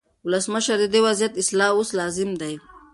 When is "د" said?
0.79-0.83